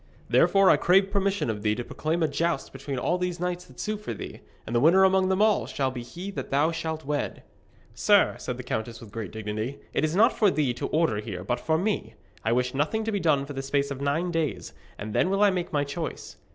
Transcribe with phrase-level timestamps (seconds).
[0.29, 3.79] Therefore I crave permission of thee to proclaim a joust between all these knights that
[3.79, 7.05] sue for thee, and the winner among them all shall be he that thou shalt
[7.05, 7.43] wed.'
[7.93, 11.43] 'Sir,' said the countess with great dignity, 'it is not for thee to order here,
[11.43, 12.15] but for me.
[12.43, 15.43] I wish nothing to be done for the space of nine days, and then will
[15.43, 16.35] I make my choice.'